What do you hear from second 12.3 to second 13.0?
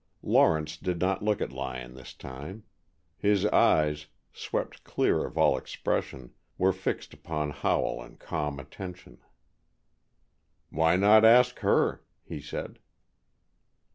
said.